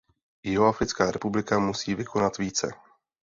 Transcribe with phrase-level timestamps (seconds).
[0.43, 2.71] Jihoafrická republika musí vykonat více.